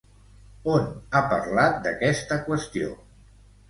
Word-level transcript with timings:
On 0.77 0.87
ha 1.19 1.23
parlat 1.35 1.79
d'aquesta 1.87 2.43
qüestió? 2.51 2.95